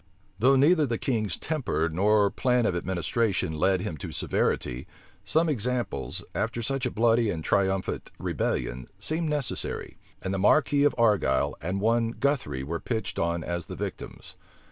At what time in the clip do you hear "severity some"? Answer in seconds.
4.11-5.47